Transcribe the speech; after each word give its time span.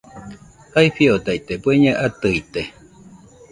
Jae 0.71 0.89
fiodaite 0.95 1.53
bueñe 1.63 1.91
atɨite 2.05 2.61